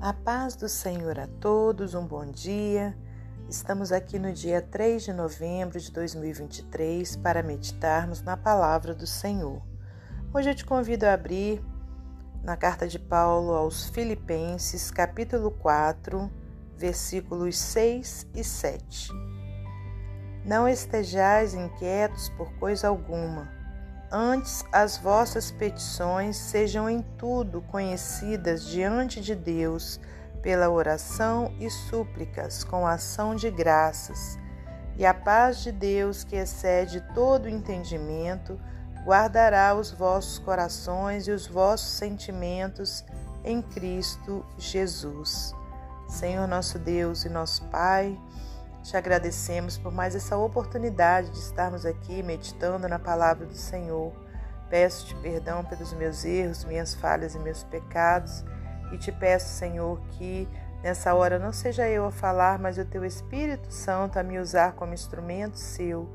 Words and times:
A 0.00 0.12
paz 0.12 0.56
do 0.56 0.68
Senhor 0.68 1.18
a 1.20 1.26
todos, 1.26 1.94
um 1.94 2.04
bom 2.04 2.26
dia. 2.26 2.96
Estamos 3.48 3.92
aqui 3.92 4.18
no 4.18 4.32
dia 4.32 4.60
3 4.60 5.04
de 5.04 5.12
novembro 5.12 5.78
de 5.78 5.92
2023 5.92 7.16
para 7.16 7.42
meditarmos 7.42 8.22
na 8.22 8.36
palavra 8.36 8.94
do 8.94 9.06
Senhor. 9.06 9.62
Hoje 10.34 10.50
eu 10.50 10.54
te 10.54 10.64
convido 10.64 11.06
a 11.06 11.12
abrir 11.12 11.62
na 12.42 12.56
carta 12.56 12.88
de 12.88 12.98
Paulo 12.98 13.52
aos 13.52 13.88
Filipenses, 13.90 14.90
capítulo 14.90 15.50
4, 15.50 16.30
versículos 16.76 17.56
6 17.58 18.26
e 18.34 18.42
7. 18.42 19.10
Não 20.44 20.68
estejais 20.68 21.54
inquietos 21.54 22.28
por 22.30 22.52
coisa 22.54 22.88
alguma 22.88 23.59
Antes, 24.12 24.64
as 24.72 24.96
vossas 24.96 25.52
petições 25.52 26.36
sejam 26.36 26.90
em 26.90 27.00
tudo 27.16 27.62
conhecidas 27.62 28.64
diante 28.64 29.20
de 29.20 29.36
Deus 29.36 30.00
pela 30.42 30.68
oração 30.68 31.54
e 31.60 31.70
súplicas 31.70 32.64
com 32.64 32.84
ação 32.84 33.36
de 33.36 33.50
graças. 33.50 34.36
E 34.96 35.06
a 35.06 35.14
paz 35.14 35.62
de 35.62 35.70
Deus, 35.70 36.24
que 36.24 36.34
excede 36.34 37.00
todo 37.14 37.48
entendimento, 37.48 38.60
guardará 39.04 39.74
os 39.74 39.92
vossos 39.92 40.38
corações 40.40 41.28
e 41.28 41.30
os 41.30 41.46
vossos 41.46 41.90
sentimentos 41.90 43.04
em 43.44 43.62
Cristo 43.62 44.44
Jesus. 44.58 45.54
Senhor 46.08 46.48
nosso 46.48 46.78
Deus 46.78 47.24
e 47.24 47.28
nosso 47.28 47.64
Pai, 47.66 48.18
te 48.82 48.96
agradecemos 48.96 49.76
por 49.76 49.92
mais 49.92 50.14
essa 50.14 50.36
oportunidade 50.36 51.30
de 51.30 51.38
estarmos 51.38 51.84
aqui 51.84 52.22
meditando 52.22 52.88
na 52.88 52.98
palavra 52.98 53.46
do 53.46 53.54
Senhor. 53.54 54.12
Peço-te 54.68 55.14
perdão 55.16 55.64
pelos 55.64 55.92
meus 55.92 56.24
erros, 56.24 56.64
minhas 56.64 56.94
falhas 56.94 57.34
e 57.34 57.38
meus 57.38 57.62
pecados 57.64 58.44
e 58.92 58.98
te 58.98 59.12
peço, 59.12 59.48
Senhor, 59.48 60.00
que 60.12 60.48
nessa 60.82 61.14
hora 61.14 61.38
não 61.38 61.52
seja 61.52 61.88
eu 61.88 62.06
a 62.06 62.10
falar, 62.10 62.58
mas 62.58 62.78
o 62.78 62.84
teu 62.84 63.04
Espírito 63.04 63.72
Santo 63.72 64.18
a 64.18 64.22
me 64.22 64.38
usar 64.38 64.72
como 64.72 64.94
instrumento 64.94 65.56
seu. 65.58 66.08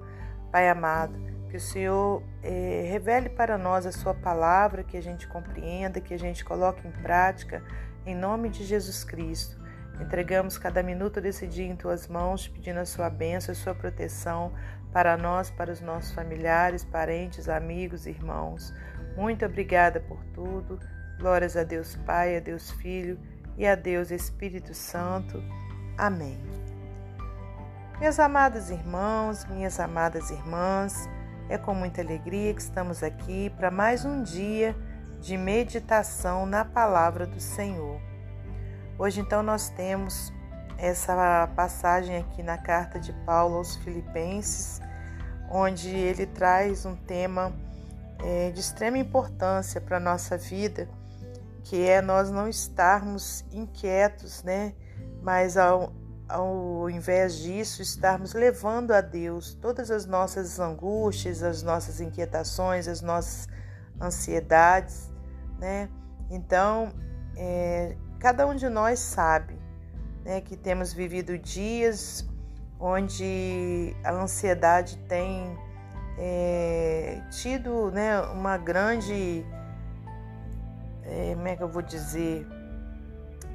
Pai 0.52 0.70
amado, 0.70 1.18
que 1.50 1.58
o 1.58 1.60
Senhor 1.60 2.22
eh, 2.44 2.88
revele 2.90 3.30
para 3.30 3.58
nós 3.58 3.86
a 3.86 3.92
Sua 3.92 4.14
palavra, 4.14 4.84
que 4.84 4.98
a 4.98 5.02
gente 5.02 5.28
compreenda, 5.28 6.02
que 6.02 6.14
a 6.14 6.20
gente 6.20 6.44
coloque 6.44 6.86
em 6.88 6.92
prática, 6.92 7.64
em 8.06 8.16
nome 8.16 8.50
de 8.50 8.64
Jesus 8.64 9.04
Cristo. 9.04 9.65
Entregamos 10.00 10.58
cada 10.58 10.84
minuto 10.84 11.22
desse 11.22 11.48
dia 11.48 11.66
em 11.66 11.76
tuas 11.76 12.08
mãos, 12.08 12.48
pedindo 12.48 12.80
a 12.80 12.86
sua 12.86 13.10
bênção, 13.10 13.54
a 13.54 13.56
sua 13.56 13.74
proteção 13.74 14.54
para 14.92 15.18
nós, 15.18 15.50
para 15.50 15.72
os 15.72 15.82
nossos 15.82 16.12
familiares, 16.12 16.84
parentes, 16.84 17.50
amigos, 17.50 18.06
irmãos. 18.06 18.74
Muito 19.16 19.46
obrigada 19.46 20.00
por 20.00 20.24
tudo. 20.34 20.80
Glórias 21.18 21.56
a 21.56 21.64
Deus 21.64 21.96
Pai, 22.06 22.38
a 22.38 22.40
Deus 22.40 22.72
Filho 22.72 23.18
e 23.58 23.66
a 23.66 23.76
Deus 23.76 24.12
Espírito 24.12 24.74
Santo. 24.74 25.42
Amém. 25.98 26.38
Meus 28.00 28.20
amados 28.20 28.70
irmãos, 28.70 29.46
minhas 29.46 29.80
amadas 29.80 30.30
irmãs, 30.30 31.10
é 31.48 31.58
com 31.58 31.74
muita 31.74 32.02
alegria 32.02 32.54
que 32.54 32.62
estamos 32.62 33.02
aqui 33.02 33.50
para 33.52 33.72
mais 33.72 34.04
um 34.04 34.22
dia 34.22 34.76
de 35.22 35.38
meditação 35.38 36.46
na 36.46 36.66
palavra 36.66 37.26
do 37.26 37.40
Senhor. 37.40 38.15
Hoje, 38.98 39.20
então, 39.20 39.44
nós 39.44 39.68
temos 39.68 40.32
essa 40.78 41.48
passagem 41.54 42.16
aqui 42.16 42.42
na 42.42 42.58
carta 42.58 42.98
de 42.98 43.12
Paulo 43.26 43.58
aos 43.58 43.76
Filipenses, 43.76 44.80
onde 45.52 45.90
ele 45.90 46.26
traz 46.26 46.86
um 46.86 46.96
tema 46.96 47.54
é, 48.24 48.52
de 48.52 48.60
extrema 48.62 48.98
importância 48.98 49.82
para 49.82 49.98
a 49.98 50.00
nossa 50.00 50.38
vida, 50.38 50.88
que 51.66 51.86
é 51.86 52.02
nós 52.02 52.32
não 52.32 52.48
estarmos 52.48 53.44
inquietos, 53.52 54.44
né? 54.44 54.74
Mas 55.22 55.58
ao, 55.58 55.92
ao 56.30 56.90
invés 56.90 57.36
disso, 57.40 57.82
estarmos 57.82 58.34
levando 58.34 58.92
a 58.92 59.02
Deus 59.02 59.56
todas 59.56 59.92
as 59.92 60.06
nossas 60.06 60.58
angústias, 60.58 61.44
as 61.44 61.62
nossas 61.62 62.00
inquietações, 62.00 62.88
as 62.88 63.02
nossas 63.02 63.50
ansiedades, 64.02 65.12
né? 65.60 65.90
Então, 66.30 66.94
é, 67.36 67.98
Cada 68.26 68.48
um 68.48 68.56
de 68.56 68.68
nós 68.70 68.98
sabe 68.98 69.56
né, 70.24 70.42
que 70.42 70.58
temos 70.58 70.92
vivido 70.92 71.38
dias 71.38 72.28
onde 72.80 73.96
a 74.04 74.14
ansiedade 74.14 74.98
tem 75.08 75.56
é, 76.18 77.22
tido 77.30 77.92
né, 77.92 78.20
uma 78.22 78.58
grande. 78.58 79.46
É, 81.04 81.36
como 81.36 81.48
é 81.48 81.56
que 81.56 81.62
eu 81.62 81.68
vou 81.68 81.84
dizer? 81.84 82.48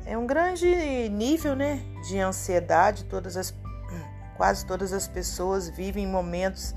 É 0.07 0.17
um 0.17 0.25
grande 0.25 1.09
nível 1.09 1.57
né, 1.57 1.81
de 2.09 2.21
ansiedade. 2.21 3.07
Todas 3.07 3.37
as, 3.37 3.53
quase 4.39 4.65
todas 4.65 4.93
as 4.93 5.09
pessoas 5.09 5.69
vivem 5.69 6.07
momentos 6.07 6.77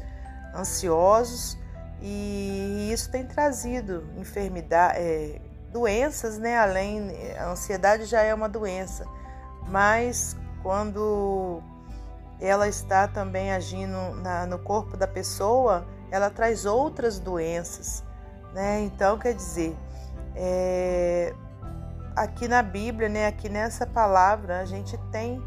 ansiosos 0.56 1.60
e 2.02 2.90
isso 2.92 3.12
tem 3.12 3.24
trazido 3.24 4.04
enfermidade, 4.18 4.98
é, 4.98 5.40
doenças, 5.74 6.38
né? 6.38 6.58
Além, 6.58 7.12
a 7.38 7.50
ansiedade 7.50 8.06
já 8.06 8.22
é 8.22 8.34
uma 8.34 8.48
doença, 8.48 9.06
mas 9.68 10.38
quando 10.62 11.62
ela 12.40 12.68
está 12.68 13.08
também 13.08 13.52
agindo 13.52 14.16
na, 14.22 14.46
no 14.46 14.60
corpo 14.60 14.96
da 14.96 15.08
pessoa, 15.08 15.86
ela 16.12 16.30
traz 16.30 16.66
outras 16.66 17.20
doenças, 17.20 18.04
né? 18.54 18.82
Então, 18.82 19.18
quer 19.18 19.34
dizer, 19.34 19.76
é, 20.36 21.34
aqui 22.16 22.48
na 22.48 22.62
Bíblia, 22.62 23.10
né? 23.10 23.28
Aqui 23.28 23.50
nessa 23.50 23.88
palavra, 23.88 24.60
a 24.60 24.66
gente 24.66 24.98
tem 25.12 25.44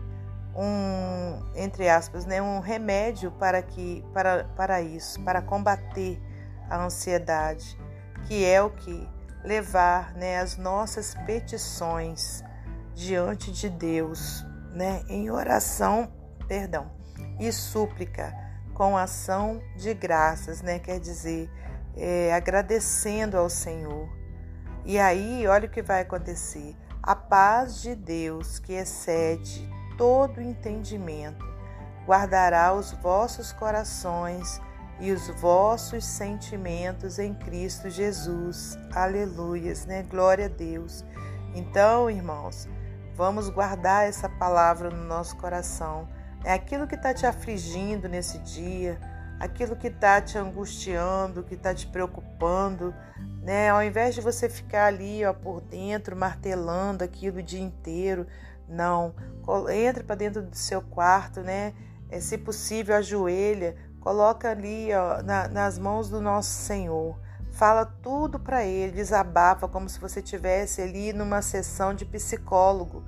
um, 0.56 1.40
entre 1.54 1.88
aspas, 1.88 2.26
né? 2.26 2.42
Um 2.42 2.58
remédio 2.58 3.30
para 3.30 3.62
que, 3.62 4.04
para, 4.12 4.44
para 4.56 4.82
isso, 4.82 5.20
para 5.20 5.40
combater 5.40 6.20
a 6.68 6.84
ansiedade, 6.84 7.78
que 8.26 8.44
é 8.44 8.60
o 8.60 8.70
que 8.70 9.15
levar 9.46 10.12
né, 10.14 10.40
as 10.40 10.56
nossas 10.56 11.14
petições 11.24 12.42
diante 12.94 13.52
de 13.52 13.70
Deus, 13.70 14.44
né, 14.72 15.04
em 15.08 15.30
oração, 15.30 16.12
perdão, 16.48 16.90
e 17.38 17.52
súplica 17.52 18.34
com 18.74 18.98
ação 18.98 19.62
de 19.76 19.94
graças, 19.94 20.62
né, 20.62 20.80
quer 20.80 20.98
dizer, 20.98 21.48
é, 21.96 22.34
agradecendo 22.34 23.38
ao 23.38 23.48
Senhor. 23.48 24.08
E 24.84 24.98
aí, 24.98 25.46
olha 25.46 25.66
o 25.66 25.70
que 25.70 25.82
vai 25.82 26.02
acontecer. 26.02 26.76
A 27.02 27.14
paz 27.14 27.80
de 27.80 27.94
Deus, 27.94 28.58
que 28.58 28.72
excede 28.72 29.68
todo 29.96 30.40
entendimento, 30.40 31.44
guardará 32.04 32.74
os 32.74 32.92
vossos 32.92 33.52
corações 33.52 34.60
e 35.00 35.12
os 35.12 35.28
vossos 35.28 36.04
sentimentos 36.04 37.18
em 37.18 37.34
Cristo 37.34 37.90
Jesus. 37.90 38.78
Aleluias, 38.92 39.84
né? 39.84 40.02
Glória 40.02 40.46
a 40.46 40.48
Deus. 40.48 41.04
Então, 41.54 42.10
irmãos, 42.10 42.68
vamos 43.14 43.48
guardar 43.48 44.06
essa 44.08 44.28
palavra 44.28 44.90
no 44.90 45.04
nosso 45.04 45.36
coração. 45.36 46.08
É 46.44 46.52
aquilo 46.52 46.86
que 46.86 46.94
está 46.94 47.12
te 47.12 47.26
afligindo 47.26 48.08
nesse 48.08 48.38
dia, 48.38 48.98
aquilo 49.38 49.76
que 49.76 49.88
está 49.88 50.20
te 50.20 50.38
angustiando, 50.38 51.42
que 51.42 51.54
está 51.54 51.74
te 51.74 51.86
preocupando, 51.86 52.94
né? 53.42 53.68
Ao 53.70 53.82
invés 53.82 54.14
de 54.14 54.20
você 54.20 54.48
ficar 54.48 54.86
ali, 54.86 55.24
ó, 55.24 55.32
por 55.32 55.60
dentro, 55.60 56.16
martelando 56.16 57.04
aquilo 57.04 57.38
o 57.38 57.42
dia 57.42 57.60
inteiro, 57.60 58.26
não. 58.68 59.14
Entre 59.72 60.02
para 60.02 60.16
dentro 60.16 60.42
do 60.42 60.56
seu 60.56 60.80
quarto, 60.80 61.40
né? 61.40 61.74
É, 62.08 62.20
se 62.20 62.38
possível, 62.38 62.94
ajoelha, 62.94 63.76
Coloca 64.06 64.52
ali 64.52 64.94
ó, 64.94 65.20
na, 65.20 65.48
nas 65.48 65.80
mãos 65.80 66.08
do 66.08 66.20
nosso 66.20 66.50
Senhor. 66.50 67.18
Fala 67.50 67.84
tudo 67.84 68.38
para 68.38 68.64
ele, 68.64 68.92
desabafa 68.92 69.66
como 69.66 69.88
se 69.88 69.98
você 69.98 70.22
tivesse 70.22 70.80
ali 70.80 71.12
numa 71.12 71.42
sessão 71.42 71.92
de 71.92 72.04
psicólogo, 72.04 73.02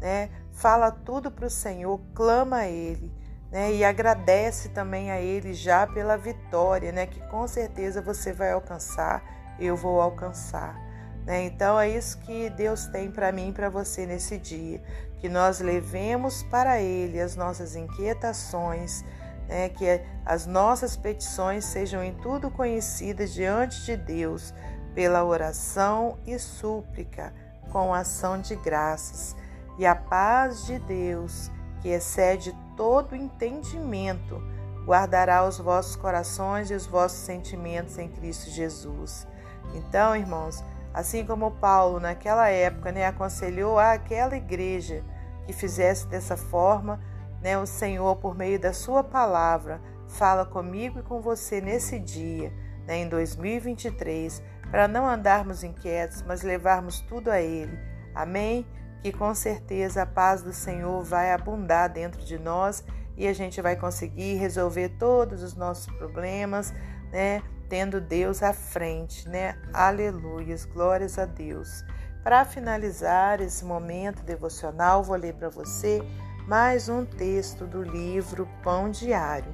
né? 0.00 0.30
Fala 0.52 0.92
tudo 0.92 1.28
para 1.28 1.46
o 1.46 1.50
Senhor, 1.50 2.00
clama 2.14 2.58
a 2.58 2.68
Ele, 2.68 3.12
né? 3.50 3.74
E 3.74 3.84
agradece 3.84 4.68
também 4.68 5.10
a 5.10 5.20
Ele 5.20 5.52
já 5.54 5.88
pela 5.88 6.16
vitória, 6.16 6.92
né? 6.92 7.04
Que 7.04 7.18
com 7.26 7.48
certeza 7.48 8.00
você 8.00 8.32
vai 8.32 8.52
alcançar, 8.52 9.24
eu 9.58 9.76
vou 9.76 10.00
alcançar. 10.00 10.80
Né? 11.26 11.46
Então 11.46 11.80
é 11.80 11.88
isso 11.88 12.16
que 12.20 12.48
Deus 12.48 12.86
tem 12.86 13.10
para 13.10 13.32
mim 13.32 13.48
e 13.48 13.52
para 13.52 13.68
você 13.68 14.06
nesse 14.06 14.38
dia, 14.38 14.80
que 15.18 15.28
nós 15.28 15.58
levemos 15.58 16.44
para 16.44 16.80
Ele 16.80 17.20
as 17.20 17.34
nossas 17.34 17.74
inquietações, 17.74 19.04
né, 19.48 19.68
que 19.68 20.00
as 20.24 20.46
nossas 20.46 20.96
petições 20.96 21.64
sejam 21.64 22.02
em 22.02 22.14
tudo 22.14 22.50
conhecidas 22.50 23.32
diante 23.32 23.84
de 23.84 23.96
Deus 23.96 24.54
pela 24.94 25.24
oração 25.24 26.18
e 26.26 26.38
súplica, 26.38 27.32
com 27.70 27.92
ação 27.92 28.40
de 28.40 28.54
graças. 28.56 29.36
E 29.78 29.84
a 29.84 29.94
paz 29.94 30.66
de 30.66 30.78
Deus, 30.78 31.50
que 31.80 31.88
excede 31.88 32.56
todo 32.76 33.16
entendimento, 33.16 34.40
guardará 34.84 35.46
os 35.46 35.58
vossos 35.58 35.96
corações 35.96 36.70
e 36.70 36.74
os 36.74 36.86
vossos 36.86 37.18
sentimentos 37.18 37.98
em 37.98 38.08
Cristo 38.08 38.50
Jesus. 38.50 39.26
Então, 39.74 40.14
irmãos, 40.14 40.62
Assim 40.94 41.26
como 41.26 41.50
Paulo, 41.50 41.98
naquela 41.98 42.48
época, 42.48 42.92
né, 42.92 43.04
aconselhou 43.04 43.80
àquela 43.80 44.36
igreja 44.36 45.02
que 45.44 45.52
fizesse 45.52 46.06
dessa 46.06 46.36
forma, 46.36 47.00
né, 47.44 47.58
o 47.58 47.66
Senhor, 47.66 48.16
por 48.16 48.34
meio 48.34 48.58
da 48.58 48.72
Sua 48.72 49.04
palavra, 49.04 49.78
fala 50.08 50.46
comigo 50.46 51.00
e 51.00 51.02
com 51.02 51.20
você 51.20 51.60
nesse 51.60 51.98
dia, 51.98 52.50
né, 52.86 52.96
em 52.96 53.08
2023, 53.08 54.42
para 54.70 54.88
não 54.88 55.06
andarmos 55.06 55.62
inquietos, 55.62 56.22
mas 56.22 56.40
levarmos 56.40 57.00
tudo 57.02 57.30
a 57.30 57.38
Ele. 57.42 57.78
Amém? 58.14 58.66
Que 59.02 59.12
com 59.12 59.34
certeza 59.34 60.02
a 60.02 60.06
paz 60.06 60.42
do 60.42 60.54
Senhor 60.54 61.04
vai 61.04 61.32
abundar 61.32 61.90
dentro 61.90 62.24
de 62.24 62.38
nós 62.38 62.82
e 63.14 63.28
a 63.28 63.32
gente 63.34 63.60
vai 63.60 63.76
conseguir 63.76 64.36
resolver 64.36 64.88
todos 64.98 65.42
os 65.42 65.54
nossos 65.54 65.86
problemas, 65.98 66.72
né? 67.12 67.42
Tendo 67.68 68.00
Deus 68.00 68.42
à 68.42 68.54
frente, 68.54 69.28
né? 69.28 69.58
Aleluias, 69.70 70.64
glórias 70.64 71.18
a 71.18 71.26
Deus. 71.26 71.84
Para 72.22 72.42
finalizar 72.46 73.42
esse 73.42 73.66
momento 73.66 74.22
devocional, 74.22 75.02
vou 75.02 75.16
ler 75.16 75.34
para 75.34 75.50
você 75.50 76.02
mais 76.46 76.90
um 76.90 77.06
texto 77.06 77.64
do 77.64 77.82
livro 77.82 78.46
Pão 78.62 78.90
Diário. 78.90 79.50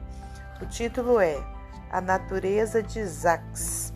O 0.60 0.66
título 0.66 1.20
é 1.20 1.36
A 1.88 2.00
Natureza 2.00 2.82
de 2.82 2.98
Isaacs. 2.98 3.94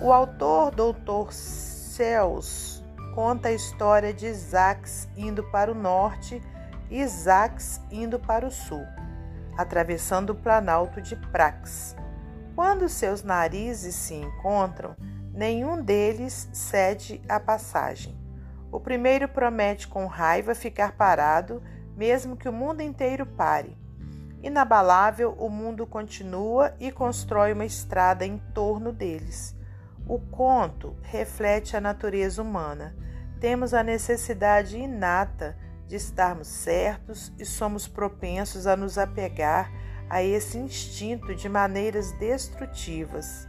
O 0.00 0.12
autor, 0.12 0.74
doutor 0.74 1.32
Cels, 1.32 2.82
conta 3.14 3.48
a 3.48 3.52
história 3.52 4.12
de 4.12 4.26
Isaacs 4.26 5.08
indo 5.16 5.44
para 5.44 5.70
o 5.70 5.74
norte 5.74 6.42
e 6.90 7.00
Isaacs 7.00 7.80
indo 7.92 8.18
para 8.18 8.44
o 8.44 8.50
sul, 8.50 8.84
atravessando 9.56 10.30
o 10.30 10.36
planalto 10.36 11.00
de 11.00 11.14
Prax. 11.14 11.94
Quando 12.56 12.88
seus 12.88 13.22
narizes 13.22 13.94
se 13.94 14.14
encontram, 14.14 14.96
nenhum 15.32 15.80
deles 15.80 16.48
cede 16.52 17.22
a 17.28 17.38
passagem. 17.38 18.18
O 18.70 18.78
primeiro 18.78 19.28
promete 19.28 19.88
com 19.88 20.06
raiva 20.06 20.54
ficar 20.54 20.92
parado, 20.92 21.62
mesmo 21.96 22.36
que 22.36 22.48
o 22.48 22.52
mundo 22.52 22.82
inteiro 22.82 23.24
pare. 23.24 23.76
Inabalável, 24.42 25.34
o 25.38 25.48
mundo 25.48 25.86
continua 25.86 26.74
e 26.78 26.92
constrói 26.92 27.52
uma 27.52 27.64
estrada 27.64 28.24
em 28.24 28.38
torno 28.54 28.92
deles. 28.92 29.56
O 30.06 30.18
conto 30.18 30.96
reflete 31.02 31.76
a 31.76 31.80
natureza 31.80 32.40
humana. 32.40 32.94
Temos 33.40 33.74
a 33.74 33.82
necessidade 33.82 34.78
inata 34.78 35.56
de 35.86 35.96
estarmos 35.96 36.48
certos 36.48 37.32
e 37.38 37.44
somos 37.44 37.88
propensos 37.88 38.66
a 38.66 38.76
nos 38.76 38.98
apegar 38.98 39.72
a 40.08 40.22
esse 40.22 40.56
instinto 40.58 41.34
de 41.34 41.48
maneiras 41.48 42.12
destrutivas. 42.12 43.48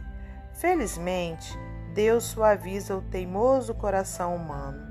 Felizmente, 0.54 1.56
Deus 1.94 2.24
suaviza 2.24 2.96
o 2.96 3.02
teimoso 3.02 3.74
coração 3.74 4.34
humano. 4.34 4.89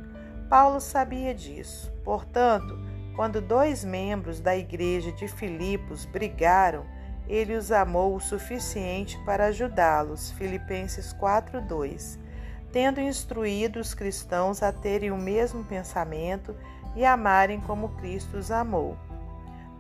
Paulo 0.50 0.82
sabia 0.82 1.34
disso. 1.34 1.94
Portanto, 2.04 2.80
quando 3.16 3.40
dois 3.40 3.86
membros 3.86 4.40
da 4.40 4.58
igreja 4.58 5.12
de 5.12 5.28
Filipos 5.28 6.06
brigaram, 6.06 6.86
ele 7.28 7.54
os 7.56 7.72
amou 7.72 8.16
o 8.16 8.20
suficiente 8.20 9.16
para 9.24 9.46
ajudá-los. 9.46 10.32
Filipenses 10.32 11.14
4:2. 11.14 12.18
Tendo 12.72 13.00
instruído 13.00 13.80
os 13.80 13.94
cristãos 13.94 14.64
a 14.64 14.72
terem 14.72 15.12
o 15.12 15.18
mesmo 15.18 15.64
pensamento 15.64 16.56
e 16.96 17.06
amarem 17.06 17.62
como 17.62 17.90
Cristo 17.98 18.38
os 18.38 18.50
amou. 18.50 18.98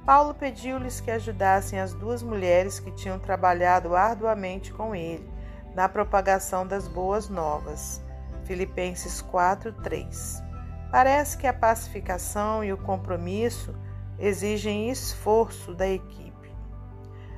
Paulo 0.06 0.36
pediu-lhes 0.36 1.01
que 1.01 1.10
ajudassem 1.10 1.80
as 1.80 1.94
duas 1.94 2.21
mulheres 2.21 2.80
que 2.80 2.92
tinham 2.92 3.18
trabalhado 3.18 3.95
arduamente 3.95 4.71
com 4.71 4.94
ele 4.94 5.27
na 5.74 5.89
propagação 5.89 6.66
das 6.66 6.88
boas 6.88 7.27
novas. 7.27 8.01
Filipenses 8.44 9.21
4:3. 9.21 10.49
Parece 10.92 11.38
que 11.38 11.46
a 11.46 11.54
pacificação 11.54 12.64
e 12.64 12.74
o 12.74 12.78
compromisso 12.78 13.76
exigem 14.18 14.90
esforço 14.90 15.74
da 15.74 15.88
equipe. 15.88 16.30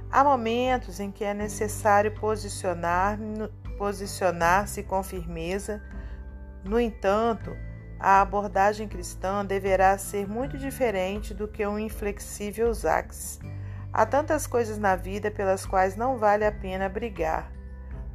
Há 0.10 0.24
momentos 0.24 1.00
em 1.00 1.12
que 1.12 1.24
é 1.24 1.34
necessário 1.34 2.14
posicionar-se 2.14 3.50
posicionar 3.82 4.68
com 4.88 5.02
firmeza. 5.02 5.82
No 6.64 6.80
entanto, 6.80 7.58
a 8.00 8.22
abordagem 8.22 8.88
cristã 8.88 9.44
deverá 9.44 9.98
ser 9.98 10.28
muito 10.28 10.56
diferente 10.56 11.34
do 11.34 11.48
que 11.48 11.66
um 11.66 11.80
inflexível 11.80 12.72
zax. 12.72 13.40
Há 13.92 14.06
tantas 14.06 14.46
coisas 14.46 14.78
na 14.78 14.96
vida 14.96 15.32
pelas 15.32 15.66
quais 15.66 15.96
não 15.96 16.20
vale 16.20 16.46
a 16.46 16.52
pena 16.52 16.88
brigar. 16.88 17.52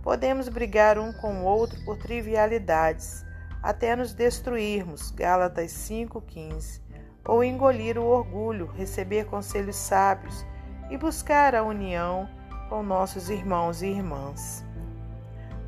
Podemos 0.05 0.49
brigar 0.49 1.01
um 1.01 1.13
com 1.13 1.43
o 1.43 1.45
outro 1.45 1.85
por 1.85 1.99
trivialidades, 1.99 3.26
até 3.67 3.97
nos 3.97 4.15
destruirmos, 4.15 5.11
Gálatas 5.11 5.73
5,15, 5.73 6.81
ou 7.25 7.43
engolir 7.43 7.99
o 7.99 8.07
orgulho, 8.07 8.67
receber 8.69 9.27
conselhos 9.27 9.75
sábios 9.75 10.47
e 10.89 10.97
buscar 10.97 11.53
a 11.53 11.65
união 11.65 12.29
com 12.69 12.81
nossos 12.85 13.29
irmãos 13.29 13.83
e 13.83 13.89
irmãs. 13.89 14.65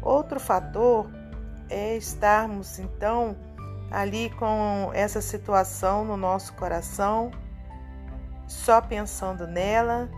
Outro 0.00 0.38
fator 0.38 1.10
é 1.68 1.96
estarmos 1.96 2.78
então 2.78 3.36
ali 3.90 4.30
com 4.30 4.92
essa 4.94 5.20
situação 5.20 6.04
no 6.04 6.16
nosso 6.16 6.52
coração, 6.52 7.32
só 8.46 8.80
pensando 8.80 9.44
nela 9.44 10.08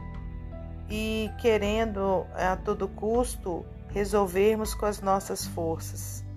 e 0.91 1.31
querendo 1.39 2.27
a 2.35 2.57
todo 2.57 2.89
custo 2.89 3.65
resolvermos 3.89 4.75
com 4.75 4.85
as 4.85 5.01
nossas 5.01 5.47
forças. 5.47 6.29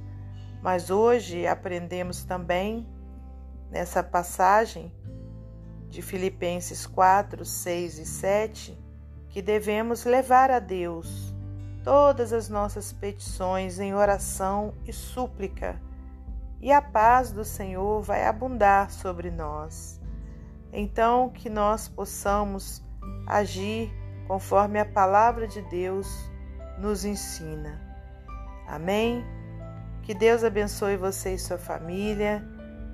Mas 0.64 0.90
hoje 0.90 1.46
aprendemos 1.46 2.24
também 2.24 2.88
nessa 3.70 4.02
passagem 4.02 4.94
de 5.90 6.02
Filipenses 6.02 6.88
4, 6.88 7.44
6 7.44 8.00
e 8.00 8.06
7 8.06 8.84
que 9.28 9.42
devemos 9.42 10.06
levar 10.06 10.50
a 10.50 10.60
Deus 10.60 11.36
todas 11.84 12.32
as 12.32 12.48
nossas 12.48 12.94
petições 12.94 13.78
em 13.78 13.94
oração 13.94 14.74
e 14.86 14.94
súplica 14.94 15.78
e 16.62 16.72
a 16.72 16.82
paz 16.82 17.34
do 17.34 17.44
Senhor 17.44 18.02
vai 18.02 18.26
abundar 18.26 18.90
sobre 18.90 19.30
nós. 19.30 20.00
Então, 20.72 21.30
que 21.30 21.50
nós 21.50 21.90
possamos 21.90 22.82
agir 23.28 23.92
conforme 24.30 24.80
a 24.80 24.86
palavra 24.86 25.46
de 25.46 25.62
Deus 25.64 26.08
nos 26.80 27.04
ensina. 27.04 27.82
Amém? 28.66 29.26
Que 30.04 30.14
Deus 30.14 30.44
abençoe 30.44 30.98
você 30.98 31.34
e 31.34 31.40
sua 31.40 31.58
família. 31.58 32.44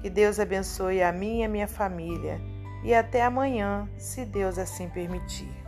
Que 0.01 0.09
Deus 0.09 0.39
abençoe 0.39 1.01
a 1.01 1.11
mim 1.11 1.39
e 1.39 1.43
a 1.43 1.49
minha 1.49 1.67
família. 1.67 2.39
E 2.83 2.93
até 2.93 3.23
amanhã, 3.23 3.89
se 3.97 4.23
Deus 4.23 4.57
assim 4.57 4.87
permitir. 4.89 5.58